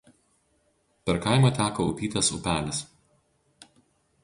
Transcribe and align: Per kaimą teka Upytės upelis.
Per 1.09 1.19
kaimą 1.25 1.51
teka 1.59 1.87
Upytės 1.91 2.33
upelis. 2.39 2.83